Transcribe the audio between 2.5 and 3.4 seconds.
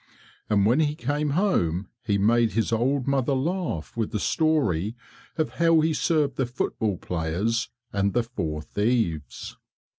his old mother